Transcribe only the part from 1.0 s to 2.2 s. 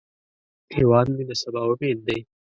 مې د سبا امید دی